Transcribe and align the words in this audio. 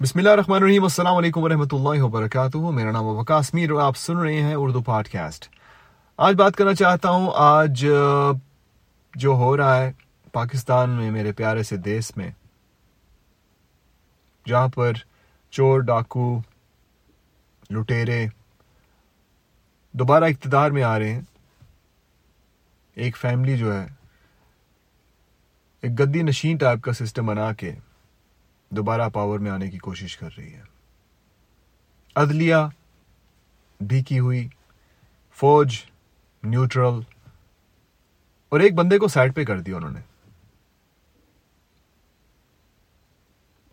بسم 0.00 0.18
اللہ 0.18 0.30
الرحمن 0.30 0.56
الرحیم، 0.56 0.82
السلام 0.82 1.16
علیکم 1.16 1.42
ورحمۃ 1.42 1.72
اللہ 1.72 2.02
وبرکاتہ۔ 2.02 2.70
میرا 2.70 2.90
نام 2.92 3.06
وکاس 3.06 3.52
میر 3.54 3.70
اور 3.70 3.80
آپ 3.80 3.96
سن 3.96 4.16
رہے 4.18 4.40
ہیں 4.42 4.54
اردو 4.54 4.80
پاڈ 4.82 5.08
کاسٹ 5.08 5.46
آج 6.18 6.34
بات 6.38 6.56
کرنا 6.56 6.74
چاہتا 6.74 7.10
ہوں، 7.10 7.30
آج 7.34 7.84
جو 9.14 9.32
ہو 9.34 9.56
رہا 9.56 9.76
ہے 9.76 9.90
پاکستان 10.32 10.90
میں، 10.90 11.10
میرے 11.10 11.32
پیارے 11.32 11.62
سے 11.62 11.76
دیس 11.76 12.16
میں، 12.16 12.30
جہاں 14.46 14.68
پر 14.74 14.92
چور، 15.52 15.80
ڈاکو، 15.82 16.28
لٹیرے 17.70 18.26
دوبارہ 19.94 20.24
اقتدار 20.24 20.70
میں 20.70 20.82
آ 20.82 20.98
رہے 20.98 21.12
ہیں۔ 21.12 21.22
ایک 22.96 23.16
فیملی 23.16 23.56
جو 23.56 23.74
ہے، 23.74 23.86
ایک 25.82 25.98
گدی 26.00 26.22
نشین 26.22 26.56
ٹائپ 26.56 26.82
کا 26.84 26.92
سسٹم 26.94 27.26
بنا 27.26 27.52
کے 27.52 27.74
دوبارہ 28.74 29.08
پاور 29.08 29.38
میں 29.38 29.50
آنے 29.50 29.70
کی 29.70 29.78
کوشش 29.78 30.16
کر 30.16 30.28
رہی 30.38 30.52
ہے۔ 30.54 30.62
عدلیہ 32.16 32.56
بھیکی 33.80 34.18
ہوئی، 34.18 34.46
فوج 35.36 35.76
نیوٹرل، 36.42 37.00
اور 38.52 38.60
ایک 38.60 38.74
بندے 38.74 38.98
کو 38.98 39.08
سائڈ 39.08 39.34
پہ 39.34 39.44
کر 39.44 39.60
دیا 39.60 39.76
انہوں 39.76 39.90
نے۔ 39.90 40.00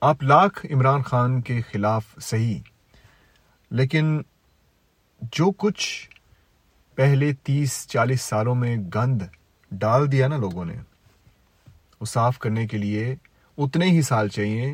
آپ 0.01 0.23
لاکھ 0.23 0.65
عمران 0.73 1.01
خان 1.01 1.41
کے 1.41 1.61
خلاف 1.61 2.05
صحیح، 2.21 2.59
لیکن 3.71 4.21
جو 5.33 5.51
کچھ 5.51 6.09
پہلے 6.95 7.31
تیس، 7.43 7.85
چالیس 7.87 8.21
سالوں 8.21 8.55
میں 8.55 8.75
گند 8.95 9.21
ڈال 9.71 10.11
دیا 10.11 10.27
نا 10.27 10.37
لوگوں 10.37 10.65
نے، 10.65 10.75
وہ 12.01 12.05
صاف 12.05 12.39
کرنے 12.39 12.67
کے 12.67 12.77
لیے 12.77 13.15
اتنے 13.57 13.85
ہی 13.85 14.01
سال 14.01 14.27
چاہیے 14.27 14.73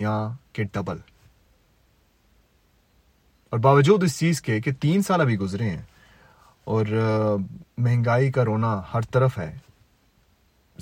یا 0.00 0.28
کہ 0.52 0.64
ڈبل 0.72 0.96
اور 3.50 3.58
باوجود 3.58 4.04
اس 4.04 4.18
چیز 4.18 4.40
کے 4.40 4.60
کہ 4.60 4.72
تین 4.72 5.02
سال 5.02 5.20
ابھی 5.20 5.36
گزرے 5.36 5.70
ہیں 5.70 5.82
اور 6.64 6.86
مہنگائی 7.78 8.32
کا 8.32 8.44
رونا 8.44 8.82
ہر 8.94 9.00
طرف 9.00 9.38
ہے، 9.38 9.58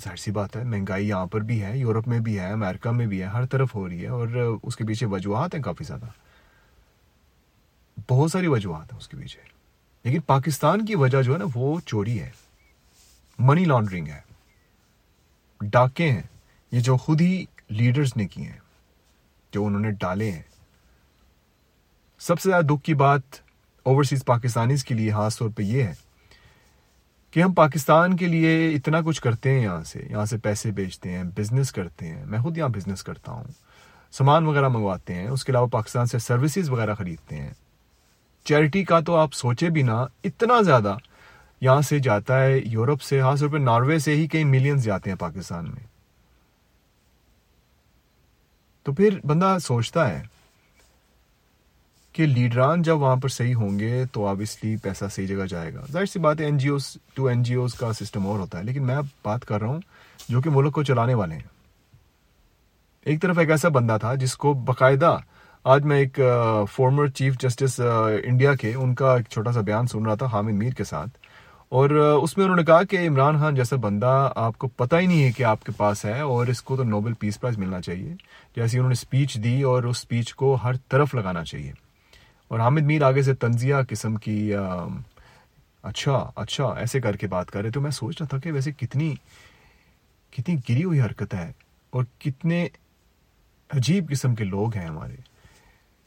ظاہر 0.03 0.15
سی 0.15 0.31
بات 0.31 0.55
ہے، 0.55 0.63
مہنگائی 0.63 1.07
یہاں 1.07 1.25
پر 1.25 1.41
بھی 1.41 1.63
ہے، 1.63 1.77
یورپ 1.77 2.07
میں 2.07 2.19
بھی 2.19 2.39
ہے، 2.39 2.51
امریکہ 2.51 2.89
میں 2.89 3.05
بھی 3.05 3.19
ہے، 3.19 3.27
ہر 3.27 3.45
طرف 3.45 3.75
ہو 3.75 3.89
رہی 3.89 4.01
ہے 4.01 4.07
اور 4.07 4.27
اس 4.63 4.75
کے 4.75 4.83
پیچھے 4.83 5.05
وجوہات 5.05 5.55
ہیں 5.55 5.63
کافی 5.63 5.83
زیادہ۔ 5.83 6.05
بہت 8.09 8.31
ساری 8.31 8.47
وجوہات 8.47 8.93
ہیں 8.93 8.99
اس 8.99 9.07
کے 9.07 9.17
پیچھے۔ 9.17 9.41
لیکن 10.03 10.19
پاکستان 10.21 10.85
کی 10.85 10.95
وجہ 10.95 11.21
جو 11.21 11.33
ہے 11.33 11.37
نا 11.37 11.45
وہ 11.55 11.79
چوری 11.85 12.21
ہے 12.21 12.31
منی 13.39 13.65
لانڈرنگ 13.65 14.07
ہے۔ 14.07 14.21
ڈاکے 15.61 16.11
ہیں، 16.11 16.23
یہ 16.71 16.79
جو 16.79 16.97
خود 16.97 17.21
ہی 17.21 17.45
لیڈرز 17.69 18.13
نے 18.15 18.27
کیے 18.27 18.45
ہیں۔ 18.45 18.68
جو 19.51 19.65
انہوں 19.65 19.81
نے 19.81 19.91
ڈالے 19.91 20.31
ہیں۔ 20.31 20.41
سب 22.19 22.39
سے 22.39 22.49
زیادہ 22.49 22.63
دکھ 22.63 22.83
کی 22.83 22.93
بات 22.93 23.21
اوورسیز 23.83 24.25
پاکستانیز 24.25 24.83
کے 24.83 24.95
لیے 24.95 25.11
خاص 25.11 25.37
طور 25.37 25.49
پہ 25.55 25.63
یہ 25.63 25.83
ہے 25.83 25.93
کہ 27.31 27.43
ہم 27.43 27.53
پاکستان 27.53 28.17
کے 28.17 28.25
لیے 28.25 28.69
اتنا 28.69 28.97
کچھ 29.05 29.21
کرتے 29.21 29.53
ہیں 29.53 29.61
یہاں 29.61 29.83
سے 29.83 30.07
یہاں 30.09 30.25
سے 30.25 30.37
پیسے 30.37 30.71
بیچتے 30.71 31.11
ہیں 31.11 31.23
بزنس 31.23 31.71
کرتے 31.71 32.07
ہیں۔ 32.07 32.25
میں 32.25 32.39
خود 32.39 32.57
یہاں 32.57 32.69
بزنس 32.69 33.03
کرتا 33.03 33.31
ہوں۔ 33.31 33.43
سامان 34.11 34.45
وغیرہ 34.45 34.67
منگواتے 34.67 35.13
ہیں، 35.13 35.27
اس 35.27 35.45
کے 35.45 35.51
علاوہ 35.51 35.67
پاکستان 35.67 36.05
سے 36.05 36.19
سروسز 36.19 36.69
وغیرہ 36.69 36.95
خریدتے 36.95 37.35
ہیں۔ 37.35 37.53
چیریٹی 38.43 38.83
کا 38.83 38.99
تو 38.99 39.15
آپ 39.15 39.33
سوچے 39.33 39.69
بھی 39.69 39.81
نہ 39.81 40.05
اتنا 40.23 40.61
زیادہ 40.61 40.97
یہاں 41.61 41.81
سے 41.81 41.99
جاتا 41.99 42.41
ہے، 42.41 42.59
یورپ 42.63 43.01
سے، 43.01 43.21
خاص 43.21 43.39
طور 43.39 43.49
پہ 43.49 43.57
ناروے 43.57 43.99
سے 43.99 44.15
ہی 44.15 44.27
کئی 44.27 44.43
ملینز 44.43 44.83
جاتے 44.83 45.09
ہیں 45.09 45.17
پاکستان 45.17 45.65
میں۔ 45.65 45.88
تو 48.89 48.93
پھر 48.95 49.17
بندہ 49.27 49.57
سوچتا 49.61 50.07
ہے 50.09 50.21
کہ 52.15 52.25
لیڈران 52.25 52.81
جب 52.81 53.01
وہاں 53.01 53.15
پر 53.15 53.29
صحیح 53.29 53.55
ہوں 53.55 53.77
گے 53.79 54.03
تو 54.11 54.25
آبویسلی 54.27 54.75
پیسہ 54.83 55.05
صحیح 55.11 55.27
جگہ 55.27 55.45
جائے 55.49 55.73
گا۔ 55.73 55.81
ظاہر 55.91 56.05
سی 56.05 56.19
بات 56.19 56.39
ہے 56.39 56.45
N 56.45 56.57
G 56.57 56.69
Os 56.69 56.85
to 57.15 57.25
N 57.27 57.43
G 57.43 57.55
Os 57.55 57.73
کا 57.73 57.91
سسٹم 57.93 58.25
اور 58.27 58.39
ہوتا 58.39 58.57
ہے، 58.59 58.63
لیکن 58.63 58.87
میں 58.87 58.97
بات 59.23 59.45
کر 59.45 59.59
رہا 59.61 59.67
ہوں 59.67 59.79
جو 60.29 60.41
کہ 60.41 60.49
ملک 60.49 60.73
کو 60.73 60.83
چلانے 60.83 61.13
والے 61.13 61.35
ہیں۔ 61.35 61.47
ایک 63.05 63.21
طرف 63.21 63.37
ایک 63.37 63.51
ایسا 63.51 63.69
بندہ 63.69 63.97
تھا 64.01 64.15
جس 64.15 64.35
کو 64.37 64.53
باقاعدہ 64.53 65.17
آج 65.65 65.85
میں 65.85 65.97
ایک 65.97 66.19
فارمر 66.71 67.07
چیف 67.09 67.37
جسٹس 67.39 67.79
انڈیا 68.23 68.55
کے، 68.55 68.73
ان 68.73 68.95
کا 68.95 69.15
ایک 69.15 69.29
چھوٹا 69.29 69.51
سا 69.51 69.61
بیان 69.61 69.87
سن 69.87 70.05
رہا 70.05 70.15
تھا 70.15 70.25
حامد 70.25 70.53
میر 70.53 70.73
کے 70.73 70.83
ساتھ۔ 70.83 71.17
اور 71.69 71.89
اس 71.89 72.37
میں 72.37 72.45
انہوں 72.45 72.57
نے 72.57 72.63
کہا 72.63 72.83
کہ 72.83 73.07
عمران 73.07 73.37
خان 73.37 73.55
جیسا 73.55 73.75
بندہ 73.75 74.31
آپ 74.35 74.57
کو 74.57 74.67
پتہ 74.67 74.95
ہی 74.95 75.05
نہیں 75.05 75.23
ہے 75.23 75.31
کہ 75.31 75.43
آپ 75.43 75.63
کے 75.63 75.71
پاس 75.77 76.05
ہے 76.05 76.19
اور 76.19 76.47
اس 76.47 76.61
کو 76.61 76.77
تو 76.77 76.83
نوبل 76.83 77.13
پیس 77.13 77.39
پرائز 77.39 77.57
ملنا 77.57 77.81
چاہیے۔ 77.81 78.13
جیسے 78.55 78.77
انہوں 78.77 78.89
نے 78.89 78.93
اسپیچ 78.93 79.43
دی 79.43 79.61
اور 79.61 79.83
اس 79.83 79.97
اسپیچ 79.97 80.35
کو 80.35 80.55
ہر 80.55 80.71
طرف 80.89 81.15
لگانا 81.15 81.43
چاہیے۔ 81.43 81.71
اور 82.47 82.59
حامد 82.59 82.81
میر 82.81 83.03
آگے 83.03 83.21
سے 83.21 83.33
تنزیہ 83.33 83.75
قسم 83.89 84.15
کی 84.15 84.53
اچھا 85.83 86.31
اچھا 86.35 86.65
ایسے 86.65 87.01
کر 87.01 87.15
کے 87.15 87.27
بات 87.27 87.51
کر 87.51 87.61
رہے۔ 87.61 87.71
تو 87.71 87.81
میں 87.81 87.91
سوچ 87.91 88.15
رہا 88.19 88.27
تھا 88.27 88.37
کہ 88.37 88.51
ویسے 88.51 88.71
کتنی 88.71 89.15
کتنی 90.31 90.55
گری 90.69 90.83
ہوئی 90.83 91.01
حرکت 91.01 91.33
ہے 91.33 91.51
اور 91.89 92.03
کتنے 92.19 92.67
عجیب 93.69 94.09
قسم 94.09 94.35
کے 94.35 94.43
لوگ 94.43 94.75
ہیں 94.75 94.87
ہمارے۔ 94.87 95.15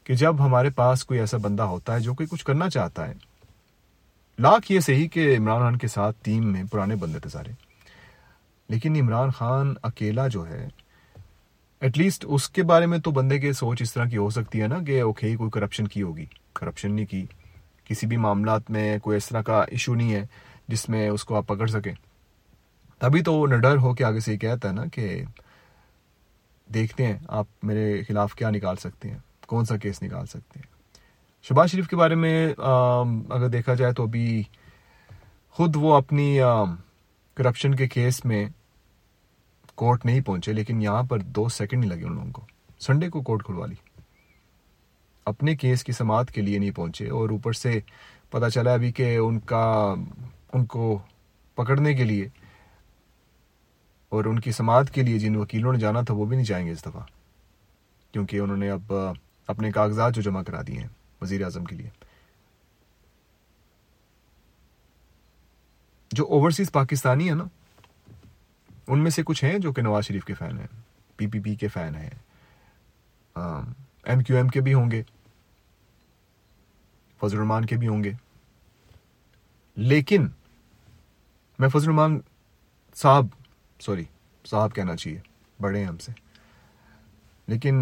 کہ 0.03 0.13
جب 0.13 0.45
ہمارے 0.45 0.69
پاس 0.69 1.05
کوئی 1.05 1.19
ایسا 1.19 1.37
بندہ 1.37 1.63
ہوتا 1.63 1.93
ہے 1.93 1.99
جو 1.99 2.13
کہ 2.13 2.25
کچھ 2.25 2.45
کرنا 2.45 2.69
چاہتا 2.69 3.07
ہے 3.07 3.13
لاکھ 4.39 4.71
یہ 4.71 4.79
صحیح 4.79 5.07
کہ 5.07 5.37
عمران 5.37 5.59
خان 5.59 5.77
کے 5.77 5.87
ساتھ 5.87 6.17
ٹیم 6.23 6.51
میں 6.51 6.63
پرانے 6.71 6.95
بندے 6.95 7.19
تھے 7.19 7.29
سارے۔ 7.29 7.51
لیکن 8.69 8.95
عمران 8.95 9.31
خان 9.31 9.73
اکیلا 9.83 10.27
جو 10.27 10.47
ہے 10.47 10.67
ایٹ 11.79 11.97
لیسٹ 11.97 12.25
اس 12.27 12.49
کے 12.49 12.63
بارے 12.63 12.85
میں 12.85 12.97
تو 12.97 13.11
بندے 13.11 13.39
کے 13.39 13.53
سوچ 13.53 13.81
اس 13.81 13.93
طرح 13.93 14.05
کی 14.05 14.17
ہو 14.17 14.29
سکتی 14.29 14.61
ہے 14.61 14.67
نا 14.67 14.83
کہ 14.83 15.01
اوکے 15.01 15.35
کوئی 15.35 15.49
کرپشن 15.49 15.87
کی 15.87 16.01
ہوگی۔ 16.01 16.25
کرپشن 16.53 16.93
نہیں 16.93 17.05
کی۔ 17.05 17.25
کسی 17.83 18.07
بھی 18.07 18.17
معاملات 18.17 18.71
میں 18.71 18.99
کوئی 18.99 19.17
اس 19.17 19.27
طرح 19.29 19.41
کا 19.41 19.61
ایشو 19.61 19.95
نہیں 19.95 20.13
ہے 20.13 20.25
جس 20.67 20.89
میں 20.89 21.09
اس 21.09 21.23
کو 21.23 21.35
آپ 21.35 21.47
پکڑ 21.47 21.67
سکیں۔ 21.67 21.93
تبھی 22.99 23.23
تو 23.23 23.33
وہ 23.33 23.47
نڈر 23.47 23.77
ہو 23.77 23.93
کے 23.93 24.03
آگے 24.03 24.19
سے 24.19 24.33
یہ 24.33 24.37
کہتا 24.37 24.69
ہے 24.69 24.73
نا 24.73 24.85
کہ 24.85 25.23
دیکھتے 26.73 27.07
ہیں 27.07 27.17
آپ 27.27 27.45
میرے 27.63 28.03
خلاف 28.07 28.33
کیا 28.33 28.49
نکال 28.49 28.75
سکتے 28.75 29.09
ہیں۔ 29.09 29.17
کون 29.47 29.65
سا 29.65 29.77
کیس 29.77 30.03
نکال 30.03 30.25
سکتے 30.25 30.59
ہیں؟ 30.59 30.72
شباز 31.45 31.71
شریف 31.71 31.87
کے 31.87 31.95
بارے 31.95 32.15
میں 32.15 32.53
اگر 32.57 33.47
دیکھا 33.47 33.73
جائے 33.73 33.93
تو 33.93 34.03
ابھی 34.03 34.43
خود 35.55 35.75
وہ 35.75 35.93
اپنی 35.95 36.37
کرپشن 37.37 37.75
کے 37.75 37.87
کیس 37.87 38.23
میں 38.25 38.45
کورٹ 39.75 40.05
نہیں 40.05 40.21
پہنچے، 40.21 40.53
لیکن 40.53 40.81
یہاں 40.81 41.01
پر 41.03 41.19
دو 41.35 41.47
سیکنڈ 41.49 41.79
نہیں 41.79 41.91
لگے 41.91 42.05
ان 42.05 42.13
لوگوں 42.15 42.31
کو۔ 42.31 42.45
سنڈے 42.81 43.09
کو 43.09 43.21
کورٹ 43.21 43.43
کھلوا 43.45 43.65
لی۔ 43.65 43.75
اپنے 45.25 45.55
کیس 45.55 45.83
کی 45.83 45.91
سماعت 45.91 46.31
کے 46.31 46.41
لیے 46.41 46.59
نہیں 46.59 46.71
پہنچے، 46.71 47.09
اور 47.09 47.29
اوپر 47.29 47.53
سے 47.53 47.79
پتا 48.31 48.49
چلا 48.49 48.73
ابھی 48.73 48.91
کہ 48.91 49.15
ان 49.17 49.39
کا، 49.41 49.65
ان 50.53 50.65
کو 50.65 50.97
پکڑنے 51.57 51.93
کے 51.93 52.03
لیے 52.03 52.27
اور 54.11 54.25
ان 54.25 54.39
کی 54.39 54.51
سماعت 54.51 54.89
کے 54.91 55.01
لیے 55.01 55.19
جن 55.19 55.35
وکیلوں 55.35 55.73
نے 55.73 55.79
جانا 55.79 56.01
تھا 56.01 56.13
وہ 56.13 56.25
بھی 56.25 56.35
نہیں 56.35 56.45
جائیں 56.45 56.65
گے 56.65 56.71
اس 56.71 56.85
دفعہ، 56.85 57.01
کیونکہ 58.13 58.39
انہوں 58.39 58.57
نے 58.57 58.69
اب 58.69 58.93
اپنے 59.49 59.71
کاغذات 59.71 60.15
جو 60.15 60.21
جمع 60.21 60.43
کرا 60.43 60.61
دیے 60.67 60.79
ہیں۔ 60.79 60.87
وزیر 61.23 61.43
اعظم 61.43 61.65
کے 61.65 61.75
لیے۔ 61.75 61.89
جو 66.11 66.25
اوورسیز 66.27 66.71
پاکستانی 66.71 67.27
ہیں 67.29 67.35
نا، 67.35 67.43
ان 68.87 68.99
میں 68.99 69.11
سے 69.11 69.23
کچھ 69.25 69.43
ہیں 69.43 69.59
جو 69.59 69.73
کہ 69.73 69.81
نواز 69.81 70.05
شریف 70.05 70.25
کے 70.25 70.33
فین 70.33 70.59
ہیں، 70.59 70.67
پی 71.15 71.27
پی 71.27 71.39
پی 71.39 71.55
کے 71.55 71.67
فین 71.67 71.95
ہیں 71.95 72.09
ایم 74.03 74.19
کیو 74.19 74.35
ایم 74.35 74.47
کے 74.47 74.61
بھی 74.61 74.73
ہوں 74.73 74.91
گے، 74.91 75.03
فضل 77.19 77.37
الرحمان 77.37 77.65
کے 77.65 77.77
بھی 77.77 77.87
ہوں 77.87 78.03
گے۔ 78.03 78.11
لیکن 79.75 80.27
میں 81.59 81.69
فضل 81.69 81.81
الرحمان 81.81 82.19
صاحب، 82.95 83.25
سوری، 83.79 84.05
صاحب 84.45 84.75
کہنا 84.75 84.95
چاہیے، 84.95 85.19
بڑے 85.61 85.79
ہیں 85.79 85.87
ہم 85.87 85.97
سے۔ 85.97 86.11
لیکن 87.47 87.75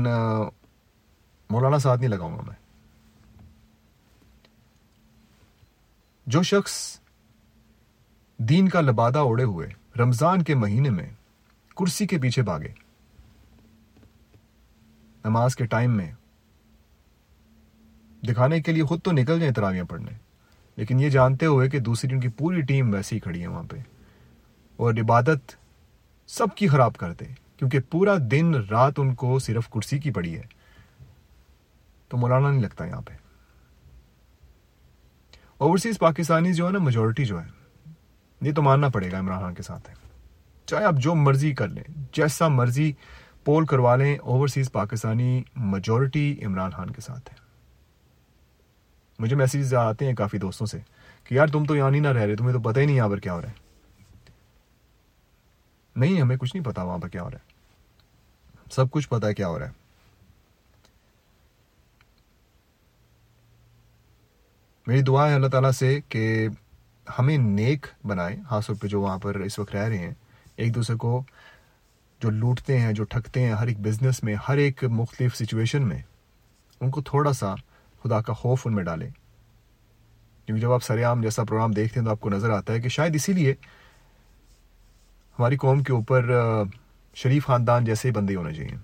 مولانا 1.49 1.79
ساتھ 1.79 1.99
نہیں 1.99 2.09
لگاؤں 2.09 2.37
گا 2.37 2.41
میں۔ 2.41 2.60
جو 6.31 6.43
شخص 6.43 6.99
دین 8.37 8.69
کا 8.69 8.81
لبادہ 8.81 9.17
اوڑے 9.17 9.43
ہوئے 9.43 9.67
رمضان 9.99 10.43
کے 10.43 10.55
مہینے 10.55 10.89
میں 10.89 11.09
کرسی 11.77 12.07
کے 12.07 12.17
پیچھے 12.17 12.41
بھاگے۔ 12.41 12.73
نماز 15.25 15.55
کے 15.55 15.65
ٹائم 15.65 15.97
میں 15.97 16.11
دکھانے 18.23 18.61
کے 18.61 18.71
لیے 18.71 18.83
خود 18.83 19.01
تو 19.01 19.11
نکل 19.11 19.39
جائیں 19.39 19.53
تراویاں 19.53 19.83
پڑھنے، 19.83 20.11
لیکن 20.75 20.99
یہ 20.99 21.09
جانتے 21.09 21.45
ہوئے 21.45 21.69
کہ 21.69 21.79
دوسری 21.79 22.13
ان 22.13 22.19
کی 22.19 22.27
پوری 22.27 22.61
ٹیم 22.61 22.93
ویسی 22.93 23.15
ہی 23.15 23.19
کھڑی 23.19 23.41
ہے 23.41 23.47
وہاں 23.47 23.63
پہ۔ 23.63 23.77
اور 24.75 24.93
عبادت 24.93 25.51
سب 26.27 26.47
کی 26.55 26.67
خراب 26.67 26.97
کرتے 26.97 27.25
کیونکہ 27.57 27.79
پورا 27.89 28.13
دن 28.31 28.55
رات 28.55 28.93
ان 28.97 29.15
کو 29.15 29.39
صرف 29.39 29.69
کرسی 29.69 29.99
کی 29.99 30.11
پڑی 30.11 30.35
ہے۔ 30.35 30.43
تو 32.07 32.17
مولانا 32.17 32.51
نہیں 32.51 32.61
لگتا 32.61 32.85
یہاں 32.85 33.01
پہ۔ 33.01 33.20
اوورسیز 35.61 35.99
پاکستانی 35.99 36.53
جو 36.53 36.67
ہے 36.67 36.71
نا 36.71 36.79
میجورٹی 36.79 37.25
جو 37.25 37.41
ہے 37.41 37.47
یہ 38.41 38.51
تو 38.53 38.61
ماننا 38.61 38.89
پڑے 38.89 39.11
گا 39.11 39.19
عمران 39.19 39.39
خان 39.39 39.53
کے 39.53 39.63
ساتھ 39.63 39.89
ہے 39.89 39.95
چاہے 40.65 40.85
آپ 40.85 40.93
جو 40.93 41.15
مرضی 41.15 41.53
کر 41.53 41.67
لیں، 41.67 41.83
جیسا 42.11 42.47
مرضی 42.47 42.93
پول 43.45 43.65
کروا 43.65 43.95
لیں 43.95 44.17
اوورسیز 44.17 44.71
پاکستانی 44.71 45.43
میجورٹی 45.55 46.39
عمران 46.45 46.71
خان 46.71 46.89
کے 46.89 47.01
ساتھ 47.01 47.29
ہے 47.33 47.35
مجھے 49.19 49.35
میسیجز 49.35 49.73
آتے 49.73 50.05
ہیں 50.05 50.13
کافی 50.13 50.37
دوستوں 50.37 50.67
سے 50.67 50.79
کہ 51.23 51.35
یار 51.35 51.47
تم 51.47 51.65
تو 51.65 51.75
یہاں 51.75 51.91
نہیں 51.91 52.01
نہ 52.01 52.07
رہ 52.07 52.25
رہے، 52.25 52.35
تمہیں 52.35 52.53
تو 52.53 52.59
پتہ 52.59 52.79
ہی 52.79 52.85
نہیں 52.85 52.95
یہاں 52.95 53.09
پر 53.09 53.19
کیا 53.19 53.33
ہو 53.33 53.41
رہا 53.41 53.49
ہے۔ 53.49 53.53
نہیں، 55.95 56.21
ہمیں 56.21 56.37
کچھ 56.37 56.55
نہیں 56.55 56.65
پتا 56.65 56.83
وہاں 56.83 56.97
پر 56.97 57.07
کیا 57.07 57.23
ہو 57.23 57.29
رہا 57.29 57.37
ہے۔ 57.37 57.53
سب 58.71 58.91
کچھ 58.91 59.09
پتا 59.09 59.27
ہے 59.27 59.33
کیا 59.33 59.47
ہو 59.47 59.59
رہا 59.59 59.67
ہے۔ 59.67 59.80
میری 64.87 65.01
دعا 65.01 65.29
ہے 65.29 65.33
اللہ 65.33 65.47
تعالیٰ 65.47 65.71
سے 65.71 65.99
کہ 66.09 66.47
ہمیں 67.19 67.37
نیک 67.37 67.85
بنائے، 68.07 68.37
خاص 68.49 68.67
طور 68.67 68.75
پہ 68.81 68.87
جو 68.87 69.01
وہاں 69.01 69.17
پر 69.17 69.35
اس 69.35 69.59
وقت 69.59 69.75
رہ 69.75 69.87
رہے 69.87 69.97
ہیں۔ 69.97 70.13
ایک 70.55 70.75
دوسرے 70.75 70.95
کو 70.95 71.23
جو 72.19 72.29
لوٹتے 72.29 72.79
ہیں، 72.79 72.93
جو 72.93 73.03
ٹھگتے 73.03 73.41
ہیں 73.41 73.51
ہر 73.51 73.67
ایک 73.67 73.79
بزنس 73.79 74.23
میں، 74.23 74.35
ہر 74.47 74.57
ایک 74.57 74.83
مختلف 74.83 75.35
سچویشن 75.35 75.87
میں، 75.87 75.99
ان 76.81 76.89
کو 76.89 77.01
تھوڑا 77.01 77.33
سا 77.33 77.55
خدا 78.03 78.21
کا 78.21 78.33
خوف 78.33 78.67
ان 78.67 78.75
میں 78.75 78.83
ڈالے 78.83 79.09
کیونکہ 80.45 80.61
جب 80.61 80.71
آپ 80.71 80.83
سر 80.83 81.03
عام 81.03 81.21
جیسا 81.21 81.43
پروگرام 81.43 81.71
دیکھتے 81.71 81.99
ہیں 81.99 82.05
تو 82.05 82.11
آپ 82.11 82.19
کو 82.19 82.29
نظر 82.29 82.49
آتا 82.49 82.73
ہے 82.73 82.79
کہ 82.79 82.89
شاید 82.89 83.15
اسی 83.15 83.33
لیے 83.33 83.53
ہماری 85.39 85.57
قوم 85.57 85.83
کے 85.83 85.93
اوپر 85.93 86.31
شریف 87.13 87.45
خاندان 87.45 87.85
جیسے 87.85 88.07
ہی 88.07 88.13
بندے 88.13 88.35
ہونے 88.35 88.53
چاہیے 88.53 88.75